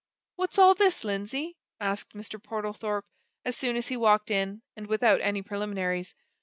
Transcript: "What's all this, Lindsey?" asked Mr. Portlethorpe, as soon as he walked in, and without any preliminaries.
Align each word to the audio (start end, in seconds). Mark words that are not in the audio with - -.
"What's 0.35 0.57
all 0.57 0.73
this, 0.73 1.03
Lindsey?" 1.03 1.57
asked 1.79 2.15
Mr. 2.15 2.41
Portlethorpe, 2.41 3.05
as 3.45 3.55
soon 3.55 3.75
as 3.77 3.89
he 3.89 3.97
walked 3.97 4.31
in, 4.31 4.63
and 4.75 4.87
without 4.87 5.21
any 5.21 5.43
preliminaries. 5.43 6.15